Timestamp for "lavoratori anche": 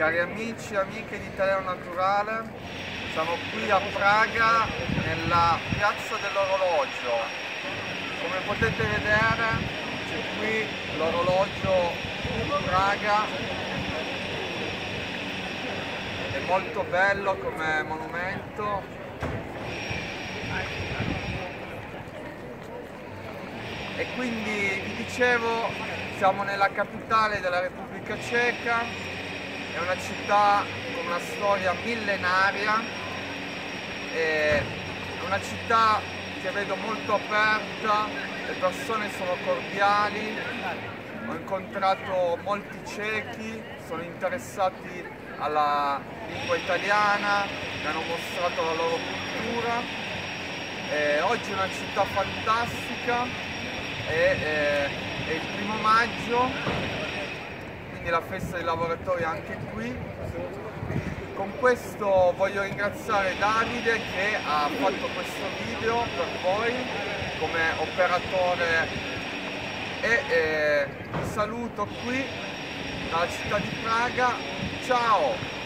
58.64-59.56